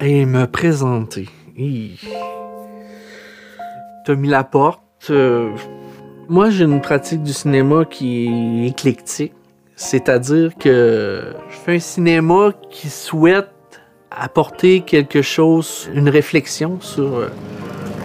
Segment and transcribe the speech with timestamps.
[0.00, 1.28] Et me présenter.
[4.04, 4.80] T'as mis la porte.
[5.10, 5.50] Euh,
[6.28, 9.32] moi, j'ai une pratique du cinéma qui est éclectique.
[9.76, 13.48] C'est-à-dire que je fais un cinéma qui souhaite
[14.10, 17.28] apporter quelque chose, une réflexion sur, euh,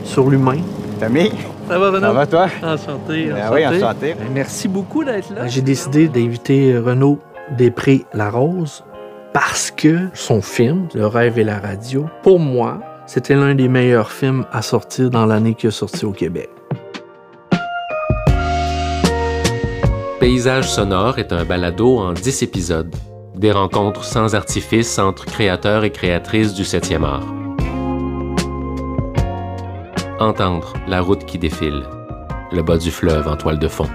[0.04, 0.59] sur l'humain.
[1.00, 1.32] Tommy?
[1.68, 2.07] Ça va, Renaud?
[2.07, 2.48] Ça va, toi?
[2.64, 3.25] Enchanté.
[3.28, 4.14] Ben oui, enchanté.
[4.14, 5.48] Ben, merci beaucoup d'être là.
[5.48, 7.20] J'ai décidé d'inviter Renaud
[7.57, 8.84] Després-Larose
[9.39, 14.11] parce que son film, Le rêve et la radio, pour moi, c'était l'un des meilleurs
[14.11, 16.50] films à sortir dans l'année qui a sorti au Québec.
[20.19, 22.95] Paysage sonore est un balado en 10 épisodes.
[23.36, 27.28] Des rencontres sans artifice entre créateurs et créatrices du 7e art.
[30.19, 31.83] Entendre la route qui défile,
[32.52, 33.89] le bas du fleuve en toile de fond.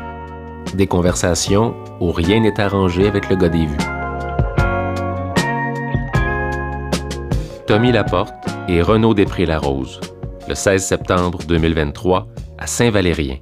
[0.75, 4.02] Des conversations où rien n'est arrangé avec le gars des vues.
[7.73, 8.35] Tommy Laporte
[8.69, 9.99] et Renaud Després-Larose,
[10.47, 13.39] le 16 septembre 2023 à Saint-Valérien.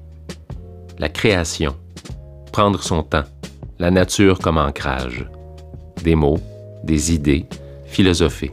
[1.00, 1.75] La création.
[2.53, 3.25] Prendre son temps.
[3.81, 5.28] La nature comme ancrage.
[6.05, 6.39] Des mots,
[6.84, 7.47] des idées,
[7.87, 8.53] philosopher.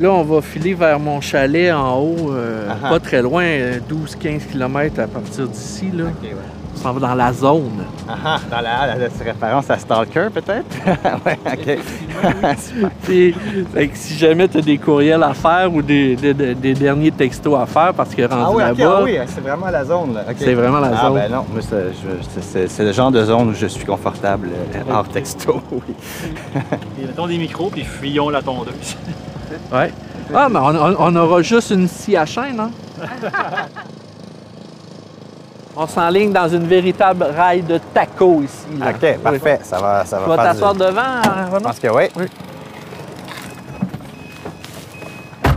[0.00, 2.88] Là, on va filer vers mon chalet en haut, euh, Ah ah.
[2.90, 3.44] pas très loin,
[3.90, 5.90] 12-15 km à partir d'ici.
[5.92, 6.04] Là.
[6.04, 6.36] Ouais.
[6.76, 7.82] On s'en va dans la zone.
[8.08, 10.64] Ah, ah, dans la, la, la référence à Stalker, peut-être?
[11.26, 11.78] ouais, OK.
[12.56, 12.90] Super.
[13.02, 13.34] Puis,
[13.74, 16.74] fait que si jamais tu as des courriels à faire ou des, des- des- des
[16.74, 19.66] derniers textos à faire parce que rendu Ah oui, OK, là-bas, ah oui, c'est vraiment
[19.70, 20.14] la zone.
[20.14, 20.24] Là.
[20.36, 21.14] C'est vraiment la ah, zone.
[21.14, 23.84] ben non, moi, c'est, je- c'est- c'est- c'est le genre de zone où je suis
[23.84, 25.80] confortable euh, hors texto, oui.
[27.02, 28.96] Et mettons des micros, puis fuyons la tondeuse.
[29.72, 29.92] Ouais.
[30.34, 32.70] Ah, mais on, on- on aura juste une scie à chaîne, hein?
[35.76, 38.66] on s'enligne dans une véritable rail de taco ici.
[38.78, 38.90] là.
[38.90, 39.60] OK, parfait.
[39.62, 40.80] Ça va, ça Tu va vas faire t'asseoir du...
[40.80, 41.64] devant, hein, Je Renaud?
[41.64, 42.04] pense que oui.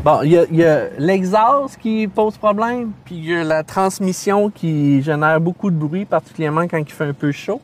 [0.04, 3.44] Bon, il y a, il y a l'exhaust qui pose problème, puis il y a
[3.44, 7.62] la transmission qui génère beaucoup de bruit, particulièrement quand il fait un peu chaud.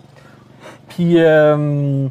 [0.90, 2.08] Puis euh,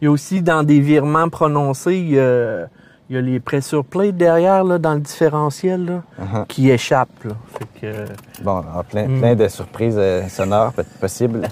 [0.00, 2.66] il y a aussi dans des virements prononcés, il y a,
[3.10, 6.46] il y a les pressure plates derrière, là, dans le différentiel, là, Uh-huh.
[6.46, 7.24] qui échappent.
[7.24, 7.34] Là.
[7.58, 9.18] Fait que, Bon, alors, plein, Mm.
[9.20, 11.42] plein de surprises euh, sonores peut- possibles.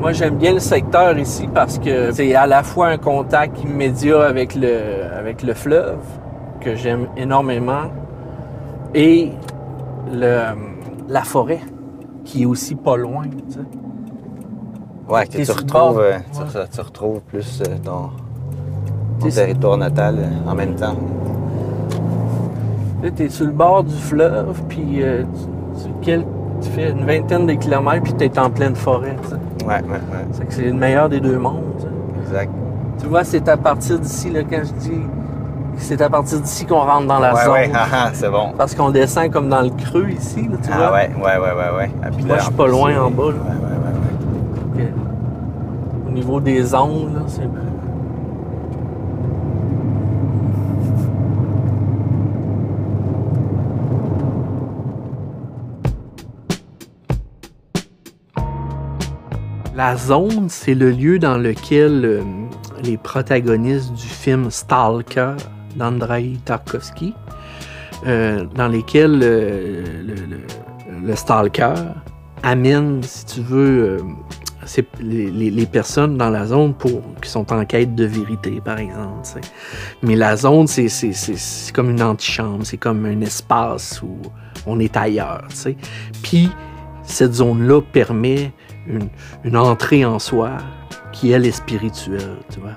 [0.00, 4.22] Moi, j'aime bien le secteur ici parce que c'est à la fois un contact immédiat
[4.22, 4.78] avec le,
[5.16, 5.98] avec le fleuve,
[6.60, 7.90] que j'aime énormément,
[8.94, 9.32] et
[10.12, 10.40] le,
[11.08, 11.60] la forêt,
[12.24, 13.24] qui est aussi pas loin.
[13.24, 13.60] tu sais.
[15.08, 18.10] Ouais, que tu retrouves, euh, tu, tu retrouves plus euh, ton,
[19.30, 20.96] territoire natal euh, en même temps.
[23.16, 25.24] Tu es sur le bord du fleuve, puis tu,
[25.82, 26.26] tu- quel-
[26.60, 29.16] tu fais une vingtaine de kilomètres, puis tu es en pleine forêt.
[29.64, 30.26] Ouais, ouais, ouais.
[30.32, 31.62] C'est que c'est le meilleur des deux mondes.
[32.24, 32.50] Exact.
[32.98, 35.00] Tu vois, c'est à partir d'ici, quand je dis
[35.78, 37.52] c'est à partir d'ici qu'on rentre dans la ouais, zone.
[37.52, 38.52] ouais, ah, ah, c'est bon.
[38.56, 40.92] Parce qu'on descend comme dans le creux ici, là, tu Ah vois.
[40.92, 41.90] ouais, ouais, ouais, ouais, ouais.
[42.02, 43.28] Ah, puis Moi, je suis pas loin en bas, là.
[43.30, 44.92] Ouais, ouais, ouais.
[46.06, 47.42] Au niveau des ondes, là, c'est.
[59.74, 62.22] La zone, c'est le lieu dans lequel euh,
[62.82, 65.34] les protagonistes du film Stalker
[65.76, 67.14] d'Andrei Tarkovsky,
[68.06, 69.84] euh, dans lesquels euh,
[71.02, 71.74] le, Stalker
[72.42, 77.94] amène, si tu veux, euh, les, personnes dans la zone pour, qui sont en quête
[77.94, 79.26] de vérité, par exemple.
[80.02, 80.88] Mais la zone, c'est,
[81.72, 84.18] comme une antichambre, c'est comme un espace où
[84.66, 85.48] on est ailleurs.
[86.22, 86.50] Puis,
[87.02, 88.52] cette zone-là permet
[88.86, 89.08] une,
[89.44, 90.58] une entrée en soi
[91.12, 92.76] qui, elle, est spirituelle, tu vois.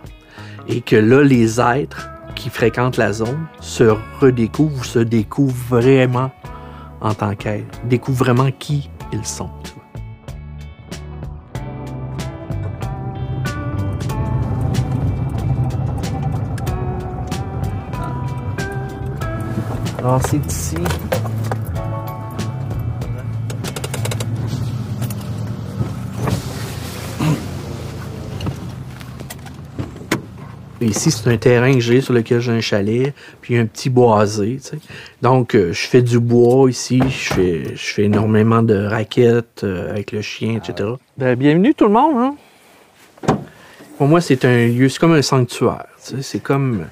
[0.67, 3.83] Et que là, les êtres qui fréquentent la zone se
[4.19, 6.31] redécouvrent, se découvrent vraiment
[7.01, 9.49] en tant qu'êtres, découvrent vraiment qui ils sont.
[19.99, 20.75] Alors, c'est ici.
[30.81, 34.57] Ici, c'est un terrain que j'ai sur lequel j'ai un chalet, puis un petit boisé.
[34.61, 34.77] tu sais.
[35.21, 39.91] Donc, euh, je fais du bois ici, je fais, je fais énormément de raquettes euh,
[39.91, 40.89] avec le chien, etc.
[41.17, 42.15] Ben, bienvenue tout le monde.
[42.17, 42.35] hein.
[43.99, 45.85] Pour moi, c'est un lieu, c'est comme un sanctuaire.
[46.03, 46.21] tu sais.
[46.23, 46.87] C'est comme,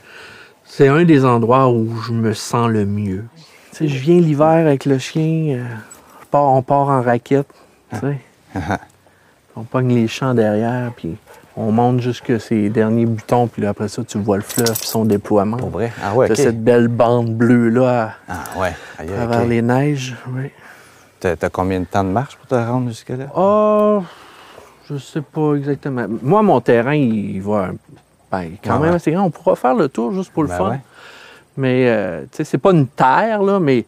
[0.66, 3.24] C'est un des endroits où je me sens le mieux.
[3.72, 5.64] Tu sais, je viens l'hiver avec le chien, euh,
[6.22, 7.48] je pars- on part en raquette,
[7.92, 8.18] tu sais.
[9.56, 11.16] on pogne les champs derrière, puis
[11.60, 14.88] on monte jusque ces derniers boutons, puis là, après ça, tu vois le fleuve, puis
[14.88, 15.58] son déploiement.
[15.58, 15.92] Pour vrai?
[16.02, 16.40] Ah ouais, T'as ok.
[16.40, 18.74] cette belle bande bleue-là Ah ouais.
[18.98, 20.16] À aïe, travers les neiges.
[20.30, 20.50] Oui.
[21.20, 23.26] T'as t'as combien de temps de marche pour te rendre jusque-là?
[23.36, 24.02] Oh,
[24.90, 26.06] je sais pas exactement.
[26.22, 27.72] Moi, mon terrain, il va
[28.32, 28.96] ben, quand Ah même ouais.
[28.96, 29.24] assez grand.
[29.26, 30.70] On pourra faire le tour juste pour le Ben fun.
[30.72, 30.80] ouais.
[31.58, 33.86] Mais, euh, tu sais, c'est pas une terre, là, mais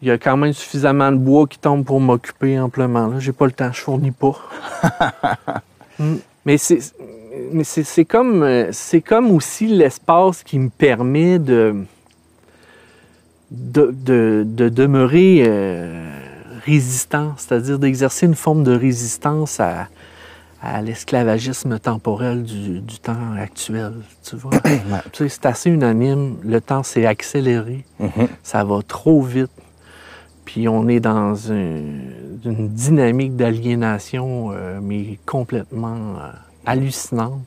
[0.00, 3.06] il y a quand même suffisamment de bois qui tombe pour m'occuper amplement.
[3.08, 4.32] Là, j'ai pas le temps, je fournis pas.
[5.98, 6.16] Mm.
[6.46, 6.78] Mais c'est,
[7.52, 11.74] mais c'est, comme, euh, c'est comme aussi l'espace qui me permet de,
[13.50, 16.08] de, de- de demeurer euh,
[16.64, 19.88] résistant, c'est-à-dire d'exercer une forme de résistance à,
[20.62, 23.92] à l'esclavagisme temporel du, du temps actuel.
[24.22, 24.50] Tu vois?
[24.64, 25.00] Ouais.
[25.12, 26.36] Tu sais, c'est assez unanime.
[26.44, 27.84] Le temps s'est accéléré.
[27.98, 28.28] Mhm.
[28.42, 29.50] Ça va trop vite.
[30.46, 32.00] Puis on est dans une,
[32.44, 36.30] une dynamique d'aliénation, euh, mais complètement euh,
[36.64, 37.42] hallucinante.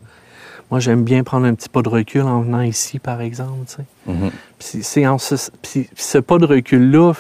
[0.70, 3.66] Moi, j'aime bien prendre un petit pas de recul en venant ici, par exemple.
[3.68, 3.86] tu sais.
[4.06, 4.30] Mhm.
[4.60, 7.14] Puis c'est- en ce, puis ce pas de recul-là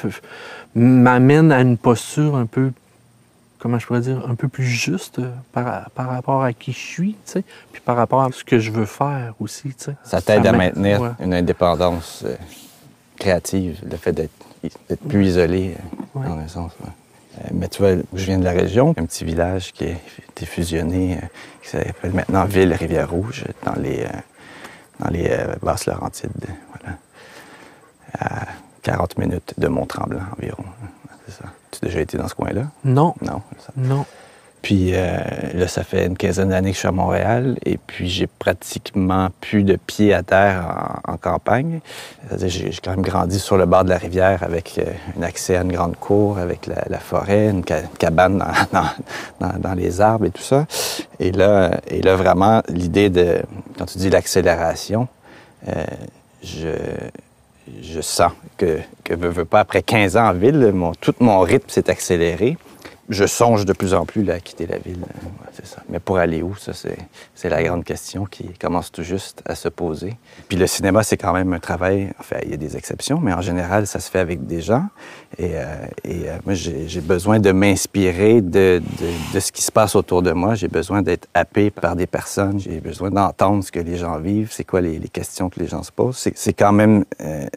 [0.75, 2.71] m'amène à une posture un peu,
[3.57, 6.77] comment je pourrais dire, un peu plus juste euh, par, par rapport à qui je
[6.77, 9.69] suis, tu sais, puis par rapport à ce que je veux faire aussi.
[9.69, 9.95] tu sais.
[10.03, 11.09] Ça t'aide à m'a- maintenir ouais.
[11.21, 12.23] une indépendance
[13.17, 14.31] créative, le fait d'être
[14.63, 15.75] d'être plus isolé,
[16.15, 16.27] euh, Ouais.
[16.27, 16.71] dans un sens.
[16.83, 19.89] Euh, mais tu vois, je viens de la région, un petit village qui a
[20.29, 21.25] été fusionné, euh,
[21.61, 24.05] qui s'appelle maintenant Ville-Rivière-Rouge, dans les,
[24.99, 25.29] dans les
[25.61, 26.31] Basses-Laurentides.
[26.73, 26.97] Voilà.
[28.19, 28.47] À
[28.81, 30.63] 40 minutes de Mont-Tremblant environ.
[31.27, 31.49] C'est ça.
[31.71, 32.63] Tu as déjà été dans ce coin-là?
[32.83, 33.41] Non, Non?
[33.59, 33.71] ça.
[33.77, 34.05] non.
[34.61, 35.17] Puis euh,
[35.53, 39.29] là, ça fait une quinzaine d'années que je suis à Montréal et puis j'ai pratiquement
[39.39, 41.79] plus de pied à terre en, campagne.
[42.37, 45.61] J'ai quand même grandi sur le bord de la rivière avec euh, un accès à
[45.61, 48.43] une grande cour, avec la, forêt, une ca- cabane
[49.39, 50.65] dans, les arbres et tout ça.
[51.19, 53.41] Et là, et là vraiment, l'idée de,
[53.77, 55.07] quand tu dis l'accélération,
[55.67, 55.83] euh,
[56.43, 56.69] je,
[57.81, 61.69] je sens que, que veux pas, après 15 ans en ville, mon, tout mon rythme
[61.69, 62.57] s'est accéléré.
[63.09, 64.99] Je songe de plus en plus à quitter la ville.
[65.89, 69.67] Mais pour aller où, ça, c'est, la grande question qui commence tout juste à se
[69.67, 70.15] poser.
[70.47, 72.11] Puis le cinéma, c'est quand même un travail.
[72.19, 74.85] Enfin, il y a des exceptions, mais en général, ça se fait avec des gens.
[75.39, 75.65] Et, euh,
[76.03, 80.21] et euh, moi, j'ai, besoin de m'inspirer de, de, de ce qui se passe autour
[80.21, 80.53] de moi.
[80.53, 82.59] J'ai besoin d'être happé par des personnes.
[82.59, 84.51] J'ai besoin d'entendre ce que les gens vivent.
[84.51, 86.17] C'est quoi les, les questions que les gens se posent.
[86.17, 87.47] C'est, c'est quand même euh,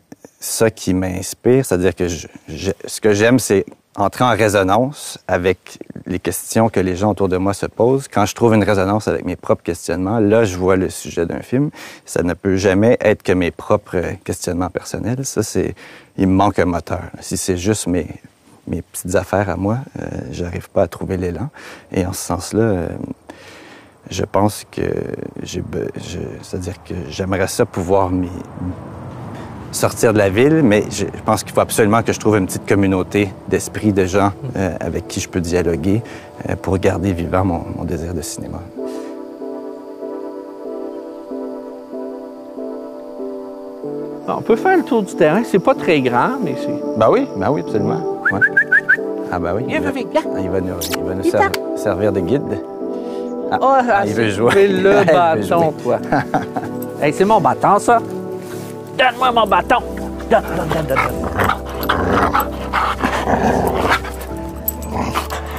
[0.40, 1.66] ça qui m'inspire.
[1.66, 3.66] C'est-à-dire que je- je- ce que j'aime, c'est
[3.96, 8.08] entrer en résonance avec les questions que les gens autour de moi se posent.
[8.08, 11.40] Quand je trouve une résonance avec mes propres questionnements, là, je vois le sujet d'un
[11.40, 11.70] film.
[12.06, 15.24] Ça ne peut jamais être que mes propres questionnements personnels.
[15.24, 15.74] Ça, c'est...
[16.16, 17.02] Il me manque un moteur.
[17.20, 18.06] Si c'est juste mes,
[18.66, 21.50] mes petites affaires à moi, euh, j'arrive pas à trouver l'élan.
[21.92, 22.88] Et en ce sens-là, euh,
[24.10, 24.82] je pense que
[25.42, 25.62] j'ai...
[26.42, 28.30] C'est-à-dire que j'aimerais ça pouvoir m'y
[29.72, 32.46] sortir de la ville, mais je, je pense qu'il faut absolument que je trouve une
[32.46, 36.02] petite communauté d'esprit, de gens euh, avec qui je peux dialoguer
[36.48, 38.58] euh, pour garder vivant mon, mon désir de cinéma.
[44.28, 45.42] On peut faire le tour du terrain.
[45.44, 46.98] C'est pas très grand, mais c'est.
[46.98, 48.00] Ben oui, ben oui, absolument.
[48.32, 48.40] Ouais.
[49.30, 49.64] Ah ben oui.
[49.68, 49.90] Il va,
[50.40, 51.38] il va nous, il va nous ser-
[51.76, 52.42] servir de guide.
[53.50, 54.68] Ah, Oh, ah, il veut jouer.
[54.68, 55.98] Le bâton, toi.
[57.02, 57.98] hey, c'est mon bâton, ça.
[59.02, 59.82] Donne-moi mon bâton.
[60.30, 60.98] Donne, donne, donne, donne, donne.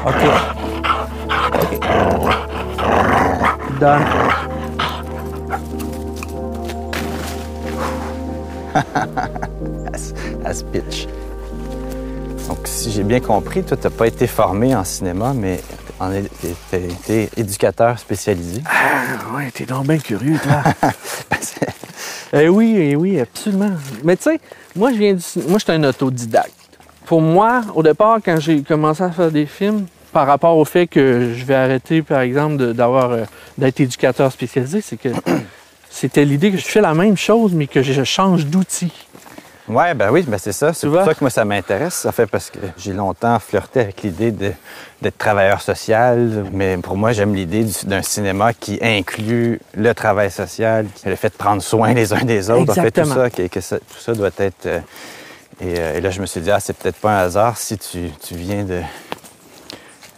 [0.05, 0.23] OK.
[1.61, 1.79] OK.
[3.81, 4.05] Donne.
[10.53, 11.07] ce pitch.
[12.47, 15.59] Donc, si j'ai bien compris, toi, tu n'as pas été formé en cinéma, mais
[15.99, 18.63] tu as été éducateur spécialisé.
[18.65, 20.63] Ah, ouais, t'es donc bien curieux, toi.
[22.35, 23.73] Eh oui, eh oui, absolument.
[24.03, 24.39] Mais tu sais,
[24.75, 25.21] moi, je viens du...
[25.47, 26.51] Moi, je suis un autodidacte.
[27.05, 30.87] Pour moi, au départ, quand j'ai commencé à faire des films, par rapport au fait
[30.87, 33.23] que je vais arrêter, par exemple, d'avoir euh,
[33.57, 35.09] d'être éducateur spécialisé, c'est que
[35.91, 38.91] c'était l'idée que je fais la même chose, mais que je change d'outil.
[39.69, 40.73] Oui, ben oui, ben c'est ça.
[40.73, 41.93] C'est pour ça que moi, ça m'intéresse.
[41.93, 46.45] Ça fait parce que j'ai longtemps flirté avec l'idée d'être travailleur social.
[46.51, 51.29] Mais pour moi, j'aime l'idée du- d'un cinéma qui inclut le travail social, le fait
[51.29, 52.71] de prendre soin les uns des autres.
[52.71, 54.65] En fait, tout ça, que, que ça- tout ça doit être...
[54.65, 54.79] euh,
[55.61, 57.77] et, euh, et là, je me suis dit, ah, c'est peut-être pas un hasard si
[57.77, 58.81] tu, tu viens de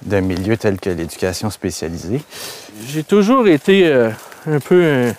[0.02, 2.22] d'un milieu tel que l'éducation spécialisée.
[2.88, 4.10] J'ai toujours été euh,
[4.48, 5.10] un peu, un-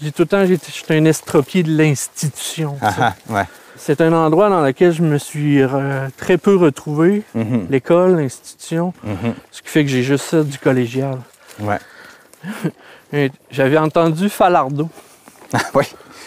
[0.00, 2.78] Je dis tout le temps, j'étais j'étais un estropié de l'institution.
[2.80, 3.44] Ah, ah, ouais.
[3.82, 7.22] C'est un endroit dans lequel je me suis euh, très peu retrouvé.
[7.34, 9.32] Mhm, L'école, l'institution, mhm.
[9.50, 11.16] ce qui fait que j'ai juste ça du collégial.
[11.60, 11.78] Ouais.
[13.50, 14.88] J'avais entendu Falardeau,
[15.54, 15.84] Ah, oui.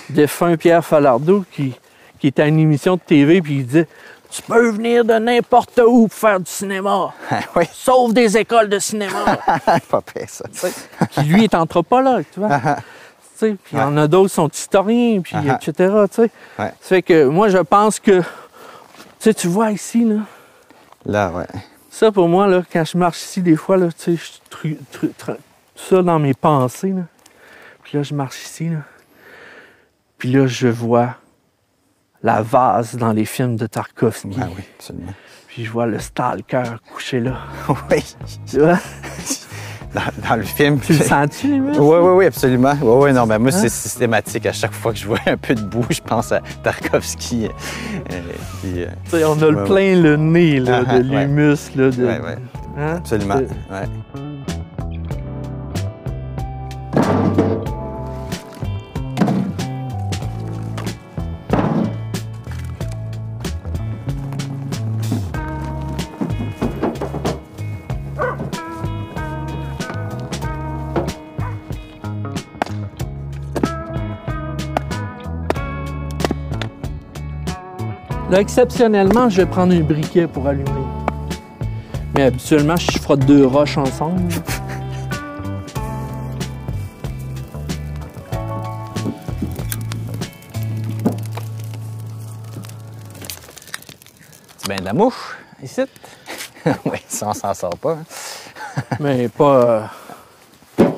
[0.09, 1.73] défunt Pierre Falardeau, qui,
[2.19, 3.87] qui était à une émission de TV, puis il disait
[4.31, 7.65] Tu peux venir de n'importe où pour faire du cinéma, Ah, oui.
[7.71, 9.37] sauf des écoles de cinéma.
[9.89, 10.45] Pas pire, ça.
[11.11, 12.59] qui lui est anthropologue, tu vois.
[13.43, 15.59] Sais, Puis il y en a d'autres qui sont historiens, puis ah.
[15.61, 15.93] etc.
[16.09, 16.21] Tu sais.
[16.59, 16.73] Ouais.
[16.79, 18.19] Ça fait que moi, je pense que.
[18.21, 18.25] Tu
[19.19, 20.21] sais, tu vois ici, là.
[21.05, 21.47] Là, ouais.
[21.89, 24.77] Ça, pour moi, là, quand je marche ici, des fois, là, tu sais, je tru-
[24.91, 25.37] tru- tru-
[25.75, 27.03] ça dans mes pensées, là.
[27.83, 28.79] Puis là, je marche ici, là.
[30.17, 31.15] Puis là, je vois
[32.23, 34.29] la vase dans les films de Tarkovsky.
[34.41, 35.13] Ah oui, absolument.
[35.47, 37.37] Puis je vois le stalker couché là.
[37.91, 38.03] oui.
[38.49, 38.79] Tu vois?
[39.93, 40.79] Dans, dans le film.
[40.79, 41.81] Tu le sens-tu, les muscles?
[41.81, 42.73] Oui, oui, oui, absolument.
[42.81, 44.45] Oui, oui, non, mais moi, c'est systématique.
[44.47, 47.45] À chaque fois que je vois un peu de boue, je pense à Tarkovsky.
[47.45, 48.21] Euh,
[48.61, 51.89] puis, euh, on a le Ouais, plein le nez, là, Ah, de l'humus, de...
[52.05, 52.19] Ouais.
[52.77, 52.95] Hein?
[52.97, 53.35] absolument.
[78.33, 80.65] Là, exceptionnellement, je vais prendre un briquet pour allumer.
[82.15, 84.23] Mais habituellement, je frotte deux roches ensemble.
[94.57, 95.81] C'est bien de la mouche, ici?
[96.85, 97.99] oui, ça, on s'en sort pas.
[97.99, 98.81] hein.
[98.99, 99.89] Mais pas...
[100.79, 100.89] euh,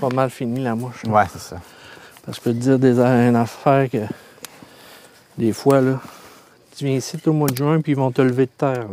[0.00, 1.04] pas mal fini, la mouche.
[1.06, 1.56] Ouais, c'est ça.
[2.26, 3.98] Parce que je peux te dire des, une affaire que...
[5.38, 6.00] Des fois, là...
[6.80, 8.86] Tu viens ici au mois de juin, puis ils vont te lever de terre.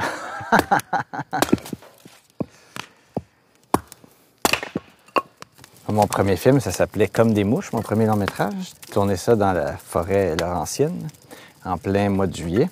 [5.92, 8.54] Mon premier film, ça s'appelait Comme des mouches, mon premier long métrage.
[8.60, 11.06] J'ai tourné ça dans la forêt laurentienne,
[11.66, 12.70] en plein mois de juillet.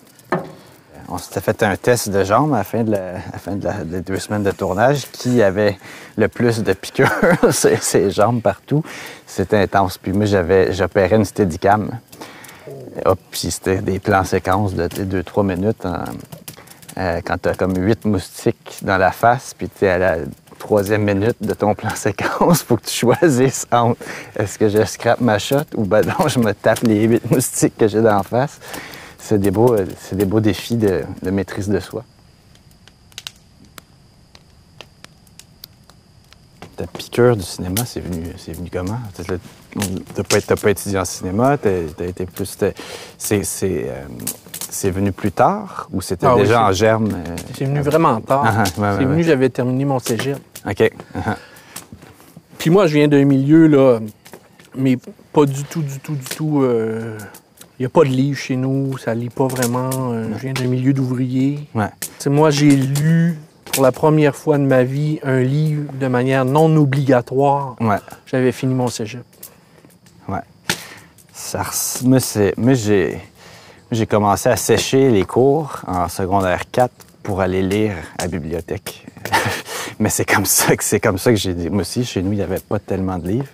[1.11, 5.07] On s'était fait un test de jambes à la fin de, deux semaines de tournage.
[5.13, 5.77] Qui avait
[6.17, 7.13] le plus de piqûres,
[7.51, 8.83] ses, ses jambes partout?
[9.27, 9.99] C'était intense.
[9.99, 11.91] Puis moi, j'avais, j'opérais une Steadicam.
[13.05, 16.05] Hop, puis c'était des plans séquences de 2-3 minutes en-
[16.99, 20.17] euh, quand tu as comme huit moustiques dans la face, puis tu es à la
[20.59, 23.99] troisième minute de ton plan séquence, faut que tu choisisses entre
[24.39, 27.77] est-ce que je scrape ma shot ou ben non, je me tape les huit moustiques
[27.79, 28.59] que j'ai dans la face.
[29.19, 32.05] C'est des beaux, euh, des beaux défis de maîtrise de soi.
[36.83, 38.99] Ta piqûre du cinéma, c'est venu, c'est venu comment?
[39.15, 42.57] T'as pas, t'as pas étudié en cinéma, t'as été plus.
[42.57, 42.73] t'as-
[43.17, 44.03] C'est, c'est, euh,
[44.69, 47.11] c'est venu plus tard ou c'était Ah déjà en germe?
[47.15, 48.43] euh, C'est venu vraiment tard.
[48.45, 49.23] Ah, ouais, ouais, c'est venu, ouais.
[49.23, 50.39] j'avais terminé mon cégep.
[50.69, 50.93] OK.
[51.15, 51.37] Ah,
[52.59, 54.01] Puis moi, je viens d'un milieu, là,
[54.77, 54.99] mais
[55.33, 56.65] pas du tout, du tout, du tout.
[57.79, 59.91] Il n'y a pas de livre chez nous, ça lit pas vraiment.
[60.13, 61.61] euh, je viens d'un milieu d'ouvriers.
[61.77, 61.91] Ouais.
[62.27, 63.39] Moi, j'ai lu
[63.73, 67.77] pour la première fois de ma vie un livre de manière non obligatoire.
[67.81, 67.97] Ouais.
[68.27, 69.23] J'avais fini mon cégep.
[71.35, 72.19] Ça res- moi,
[72.57, 73.19] moi, j'ai,
[73.91, 76.91] j'ai commencé à sécher les cours en secondaire 4
[77.23, 79.07] pour aller lire à la bibliothèque.
[79.99, 81.69] Mais c'est comme ça que c'est comme ça que j'ai dit.
[81.69, 83.49] Moi aussi, chez nous, il n'y avait pas tellement de livres,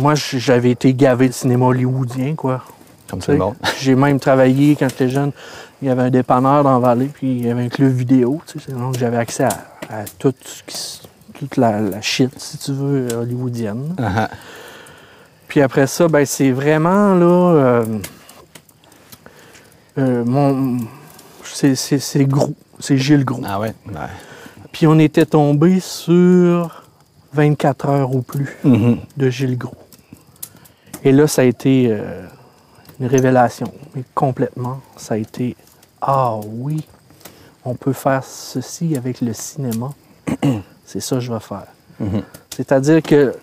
[0.00, 2.62] Moi, j'avais été gavé de cinéma hollywoodien, quoi.
[3.08, 3.54] Comme tout Tu le sais, monde.
[3.80, 5.32] J'ai même travaillé quand j'étais jeune.
[5.80, 8.40] Il y avait un dépanneur dans la vallée, puis il y avait un club vidéo.
[8.68, 9.48] Donc j'avais accès à,
[9.90, 11.02] à tout ce qui s-
[11.38, 13.94] toute la, la shit, si tu veux, hollywoodienne.
[14.02, 14.28] Ah.
[15.46, 17.24] Puis après ça, ben c'est vraiment là.
[17.54, 17.84] euh,
[19.98, 20.78] euh, mon.
[21.44, 22.54] C'est, Gros.
[22.78, 23.42] C'est Gilles Gros.
[23.46, 23.74] Ah ouais?
[23.88, 23.94] Ouais.
[24.72, 26.84] Puis on était tombé sur
[27.32, 28.98] 24 heures ou plus Mhm.
[29.16, 29.74] de Gilles Gros.
[31.04, 32.26] Et là, ça a été euh,
[33.00, 33.72] une révélation.
[33.94, 35.56] Mais complètement, ça a été
[36.00, 36.86] Ah oui,
[37.64, 39.90] on peut faire ceci avec le cinéma.
[40.84, 41.66] C'est ça que je vais faire.
[42.00, 42.22] Mhm.
[42.54, 43.34] C'est-à-dire que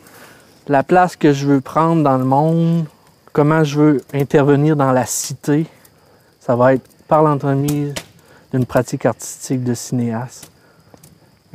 [0.67, 2.85] la place que je veux prendre dans le monde,
[3.33, 5.67] comment je veux intervenir dans la cité,
[6.39, 7.93] ça va être par l'entremise
[8.51, 10.49] d'une pratique artistique de cinéaste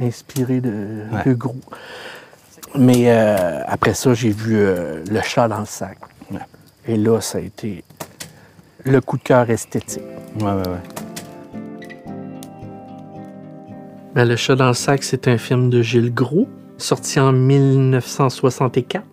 [0.00, 1.24] inspiré de, Ouais.
[1.26, 1.56] de Gros.
[2.76, 5.98] Mais euh, après ça, j'ai vu euh, Le chat dans le sac.
[6.30, 6.38] Ouais.
[6.86, 7.82] Et là, ça a été
[8.84, 10.02] le coup de cœur esthétique.
[10.40, 10.82] Ouais, ouais, ouais.
[14.14, 19.04] Ben, le chat dans le sac, c'est un film de Gilles Gros, sorti en 1964.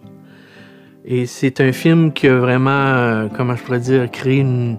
[1.06, 4.78] Et c'est un film qui a vraiment, euh, comment je pourrais dire, créé une,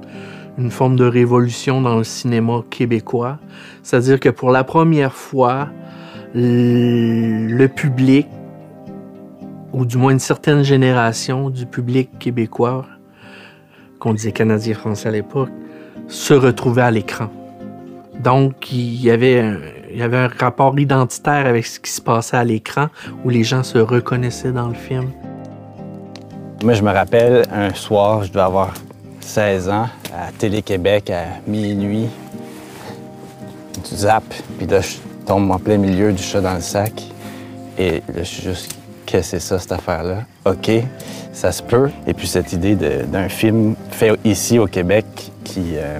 [0.58, 3.38] une forme de révolution dans le cinéma québécois.
[3.82, 5.68] C'est-à-dire que pour la première fois,
[6.34, 8.26] le public,
[9.72, 12.86] ou du moins une certaine génération du public québécois,
[13.98, 15.50] qu'on disait canadien-français à l'époque,
[16.08, 17.28] se retrouvait à l'écran.
[18.20, 22.88] Donc, il y, avait un, rapport identitaire avec ce qui se passait à l'écran,
[23.24, 25.10] où les gens se reconnaissaient dans le film.
[26.64, 28.74] Moi, je me rappelle, un soir, je devais avoir
[29.20, 32.08] 16 ans, à Télé-Québec, à minuit,
[33.88, 34.24] du zap,
[34.58, 36.92] puis là, je tombe en plein milieu du chat dans le sac.
[37.78, 38.77] Et là, je juste,
[39.10, 40.24] que c'est ça, cette affaire-là?
[40.44, 40.70] OK,
[41.32, 41.90] ça se peut.
[42.06, 45.04] Et puis cette idée d'un film fait ici au Québec
[45.44, 45.98] qui, euh,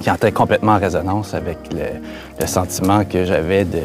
[0.00, 2.00] qui entrait complètement en résonance avec le,
[2.40, 3.80] le sentiment que j'avais de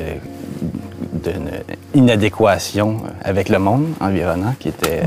[1.23, 1.49] d'une
[1.95, 5.01] inadéquation avec le monde environnant qui était,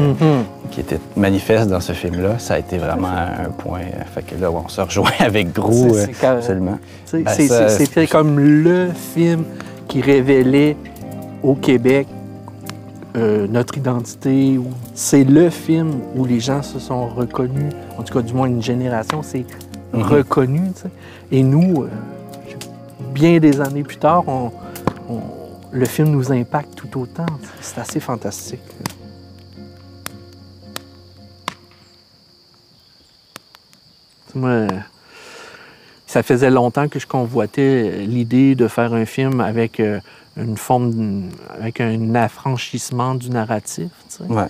[0.71, 2.39] qui était manifeste dans ce film-là.
[2.39, 3.81] Ça a été vraiment un point.
[4.15, 5.53] Fait que là, on se rejoint avec
[5.97, 6.79] euh, absolument.
[7.13, 9.45] Ben, c'est- C'était comme le film
[9.89, 10.77] qui révélait
[11.43, 12.07] au Québec
[13.17, 14.59] euh, notre identité.
[14.95, 18.63] C'est le film où les gens se sont reconnus, en tout cas du moins une
[18.63, 19.45] génération s'est
[19.93, 20.03] Mhm.
[20.03, 20.71] reconnue.
[21.33, 21.89] Et nous, euh,
[23.13, 24.53] bien des années plus tard, on-
[25.09, 25.21] on-
[25.73, 27.27] le film nous impacte tout autant.
[27.61, 28.61] C'est assez fantastique.
[34.35, 34.67] Moi,
[36.11, 40.01] ça faisait longtemps que je convoitais l'idée de faire un film avec euh,
[40.37, 43.91] une forme, avec un affranchissement du narratif.
[44.09, 44.25] tu sais.
[44.25, 44.49] Ouais.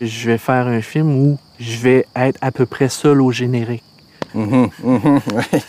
[0.00, 3.84] Je vais faire un film où je vais être à peu près seul au générique.
[4.34, 5.62] Mhm, mhm, ouais.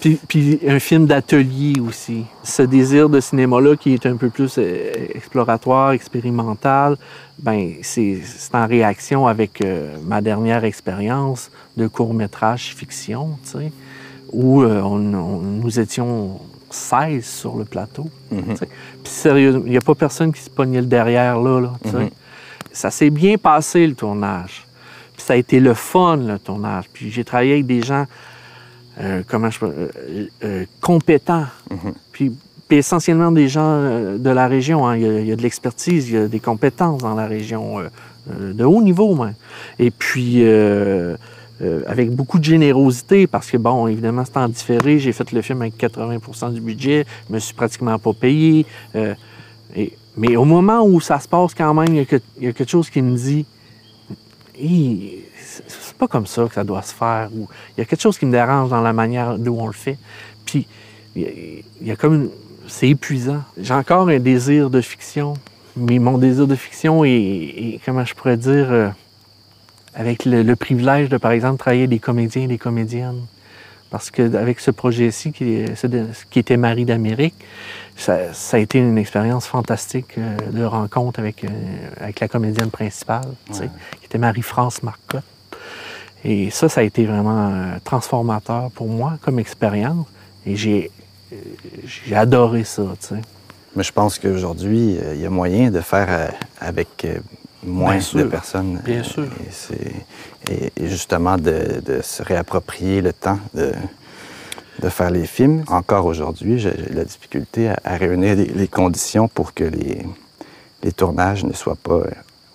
[0.00, 2.24] Puis, puis un film d'atelier aussi.
[2.42, 6.96] Ce désir de cinéma-là qui est un peu plus euh, exploratoire, expérimental,
[7.38, 13.72] ben c'est c'est en réaction avec euh, ma dernière expérience de court-métrage fiction, tu sais,
[14.32, 18.08] où euh, on, on- nous étions 16 sur le plateau.
[18.30, 18.56] Mhm.
[18.56, 21.72] Puis sérieux, il n'y a pas personne qui se pognait le derrière là, là.
[21.84, 22.10] Mhm.
[22.72, 24.66] Ça s'est bien passé le tournage.
[25.16, 26.84] Puis ça a été le fun, le tournage.
[26.92, 28.06] Puis j'ai travaillé avec des gens,
[29.00, 29.72] euh, comment je peux,
[30.44, 31.46] euh, compétents.
[31.70, 31.92] Mhm.
[32.12, 32.32] puis,
[32.68, 33.80] puis essentiellement des gens
[34.16, 34.86] de la région.
[34.86, 34.96] hein.
[34.96, 37.26] Il, y a, il y a de l'expertise, il y a des compétences dans la
[37.26, 37.88] région, euh,
[38.52, 39.34] de haut niveau même.
[39.80, 41.16] Et puis, euh,
[41.62, 44.98] euh, avec beaucoup de générosité, parce que, bon, évidemment, c'est en différé.
[44.98, 48.66] J'ai fait le film avec 80% du budget, je me suis pratiquement pas payé.
[48.94, 49.14] euh,
[50.16, 51.96] mais au moment où ça se passe quand même, il
[52.42, 53.46] y a, quelque chose qui me dit
[54.58, 57.30] c'est pas comme ça que ça doit se faire.
[57.32, 57.46] Il
[57.78, 59.98] y a quelque chose qui me dérange dans la manière dont on le fait.
[60.44, 60.66] Puis
[61.16, 62.30] il y a, comme une-
[62.66, 63.42] c'est épuisant.
[63.58, 65.34] J'ai encore un désir de fiction,
[65.76, 68.88] mais mon désir de fiction est, est, comment je pourrais dire, euh,
[69.94, 73.22] avec le, le privilège de, par exemple, travailler des comédiens et des comédiennes.
[73.90, 75.64] Parce que avec ce projet-ci, qui,
[76.36, 77.34] était Marie d'Amérique,
[77.96, 81.48] ça, ça a été une expérience fantastique euh, de rencontre avec, euh,
[82.00, 83.68] avec la comédienne principale, Ouais.
[83.98, 85.24] qui était Marie-France Marcotte.
[86.24, 90.06] Et ça, ça a été vraiment euh, transformateur pour moi comme expérience.
[90.46, 90.90] Et j'ai
[91.84, 93.20] j'ai adoré ça, tu sais.
[93.76, 97.06] Mais je pense qu'aujourd'hui, il y a moyen de faire avec
[97.62, 98.18] moins Bien sûr.
[98.20, 98.80] de personnes.
[98.84, 99.24] Bien sûr.
[99.24, 99.94] Et, c'est-
[100.50, 103.72] et- et justement, de, de se réapproprier le temps de,
[104.80, 105.64] de faire les films.
[105.68, 110.06] Encore aujourd'hui, j'ai la difficulté à, à réunir les, les conditions pour que les,
[110.82, 112.00] les tournages ne soient pas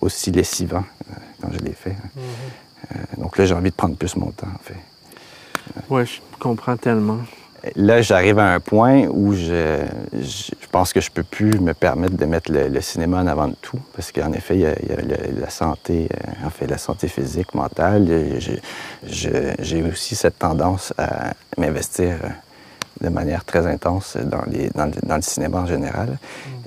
[0.00, 1.90] aussi lessivants euh, quand je les fais.
[1.90, 2.92] Mm-hmm.
[2.96, 4.76] Euh, donc là, j'ai envie de prendre plus mon temps, en fait.
[5.88, 7.18] Ouais, je comprends tellement.
[7.74, 10.20] Là, j'arrive à un point où je, je,
[10.60, 13.48] je pense que je peux plus me permettre de mettre le, le cinéma en avant
[13.48, 16.46] de tout, parce qu'en effet, il y a, il y a le- la santé, euh,
[16.46, 18.08] en fait, la santé physique, mentale.
[19.04, 22.28] J'ai aussi cette tendance à m'investir euh,
[23.00, 26.18] de manière très intense dans, les, dans, le, dans le cinéma en général,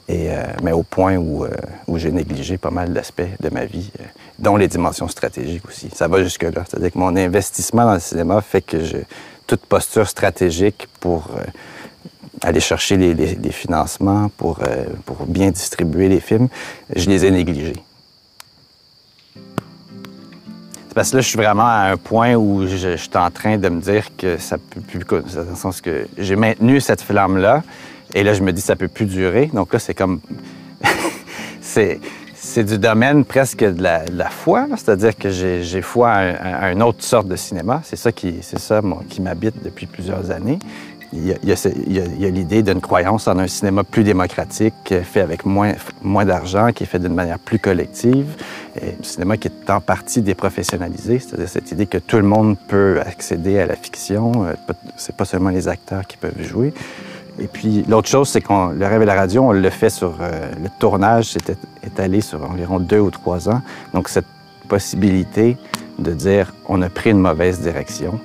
[0.07, 1.49] et, euh, mais au point où, euh,
[1.87, 4.03] où j'ai négligé pas mal d'aspects de ma vie, euh,
[4.39, 5.89] dont les dimensions stratégiques aussi.
[5.93, 6.63] Ça va jusque-là.
[6.67, 8.97] C'est-à-dire que mon investissement dans le cinéma fait que je,
[9.49, 11.41] toute posture stratégique pour euh,
[12.43, 16.49] aller chercher les, financements, pour, euh, pour bien distribuer les films,
[16.95, 17.81] je les ai négligés.
[20.87, 23.31] C'est parce que là, je suis vraiment à un point où je, je suis en
[23.31, 24.99] train de me dire que ça peut plus...
[24.99, 27.63] Dans le sens que j'ai maintenu cette flamme-là,
[28.13, 29.47] et là, je me dis que ça peut plus durer.
[29.47, 30.21] Donc là, c'est comme...
[31.61, 31.99] c'est...
[32.41, 36.81] C'est du domaine presque de la, foi, c'est-à-dire que j'ai foi à, un- à une
[36.81, 37.81] autre sorte de cinéma.
[37.83, 38.39] C'est ça qui,
[39.21, 40.57] m'habite depuis plusieurs années.
[41.11, 45.75] il y a, l'idée d'une croyance en un cinéma plus démocratique, fait avec moins,
[46.25, 48.27] d'argent, qui est fait d'une manière plus collective.
[48.81, 53.01] Un cinéma qui est en partie déprofessionnalisé, c'est-à-dire cette idée que tout le monde peut
[53.05, 54.31] accéder à la fiction.
[54.45, 54.53] Euh,
[54.95, 56.73] c'est pas seulement les acteurs qui peuvent jouer.
[57.39, 60.15] Et puis l'autre chose, c'est qu'on le rêve et la radio, on le fait sur
[60.19, 63.61] euh, le tournage, c'est étalé sur environ deux ou trois ans.
[63.93, 64.25] Donc cette
[64.67, 65.57] possibilité
[65.97, 68.19] de dire on a pris une mauvaise direction,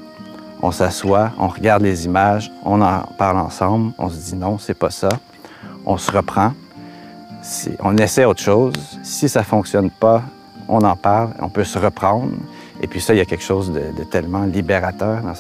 [0.62, 4.79] on s'assoit, on regarde les images, on en parle ensemble, on se dit non, c'est
[4.79, 5.09] pas ça,
[5.87, 6.53] on se reprend,
[7.81, 8.74] on essaie autre chose.
[9.03, 10.22] Si ça fonctionne pas,
[10.68, 12.33] on en parle, on peut se reprendre.
[12.81, 15.35] Et puis ça, il y a quelque chose de, tellement libérateur dans,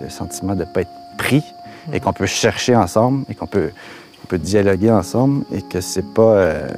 [0.00, 1.44] le sentiment de ne pas être pris
[1.92, 3.70] et qu'on peut chercher ensemble et qu'on peut,
[4.30, 6.68] peut dialoguer ensemble et que c'est pas euh,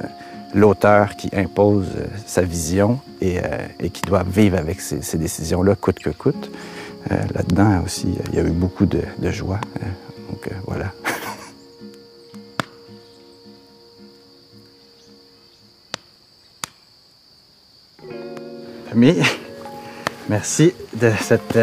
[0.55, 5.75] l'auteur qui impose euh, sa vision et, euh, et, qui doit vivre avec ces, décisions-là
[5.75, 6.51] coûte que coûte.
[7.09, 9.59] Là-dedans aussi, il y a eu beaucoup de, de joie.
[10.29, 10.93] donc voilà.
[18.89, 19.21] Famille,
[20.29, 21.57] merci de cette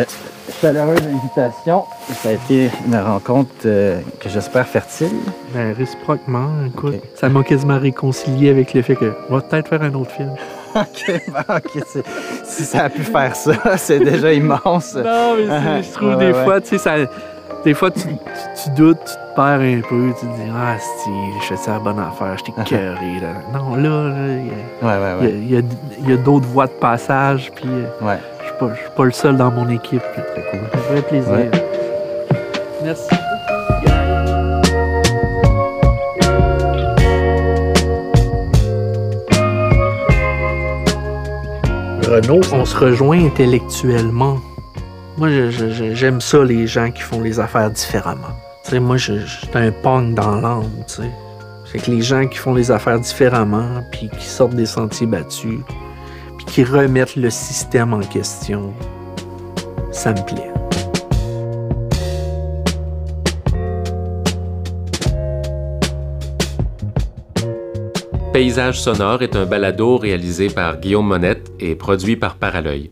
[0.61, 1.85] chaleureuse invitation.
[2.23, 5.12] Ça a été une rencontre euh, que j'espère fertile.
[5.55, 9.83] Ben, réciproquement, écoute, ça m'a quasiment réconcilié avec le fait que on va peut-être faire
[9.83, 10.35] un autre film.
[10.75, 11.83] OK, OK.
[12.44, 14.94] Si ça a pu faire ça, c'est déjà immense.
[14.94, 16.96] Non, mais je trouve des fois, tu sais, ça
[17.64, 18.09] des fois, tu,
[18.70, 21.79] doutes, tu te perds un peu, tu te dis Ah, si, je fais ça la
[21.79, 23.20] bonne affaire, je t'ai cœuré.
[23.20, 23.35] Là.
[23.53, 28.16] Non, là, il y a, d'autres voies de passage, puis euh,
[28.61, 28.70] ouais.
[28.75, 30.03] je suis pas, pas, le seul dans mon équipe.
[30.12, 30.61] Très cool.
[30.73, 31.51] Ça fait plaisir.
[32.83, 33.09] Merci.
[42.11, 44.38] Renaud, on se rejoint intellectuellement.
[45.16, 45.29] Moi,
[45.92, 48.35] j'aime ça, les gens qui font les affaires différemment.
[48.64, 49.20] sais, moi, j'ai
[49.55, 50.70] un pong dans l'âme.
[50.87, 55.61] C'est que les gens qui font les affaires différemment, puis qui sortent des sentiers battus,
[56.50, 58.72] qui remettent le système en question,
[59.92, 60.50] ça me plaît.
[68.32, 72.90] Paysage sonore est un balado réalisé par Guillaume Monette et produit par Paralœil.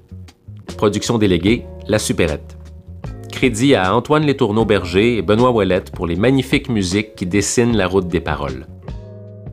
[0.76, 2.56] Production déléguée, La Supérette.
[3.32, 8.08] Crédit à Antoine Létourneau-Berger et Benoît Ouellette pour les magnifiques musiques qui dessinent la route
[8.08, 8.66] des paroles.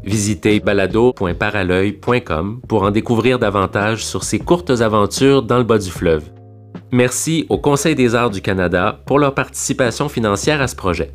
[0.06, 6.26] Visitez balado.paralœil.com pour en découvrir davantage sur ces courtes aventures dans le bas du fleuve.
[6.92, 11.12] Merci au Conseil des arts du Canada pour leur participation financière à ce projet.